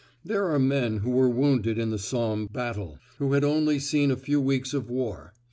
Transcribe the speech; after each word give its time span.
There 0.25 0.45
are 0.51 0.57
men 0.57 0.97
who 0.97 1.11
were 1.11 1.29
wounded 1.29 1.77
in 1.77 1.91
the 1.91 1.99
Somme 1.99 2.47
battle, 2.47 2.97
who 3.19 3.33
had 3.33 3.43
only 3.43 3.77
seen 3.77 4.09
a 4.09 4.17
few 4.17 4.41
weeks 4.41 4.73
of 4.73 4.89
war. 4.89 5.31